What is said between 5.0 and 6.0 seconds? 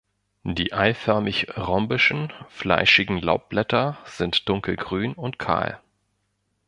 und kahl.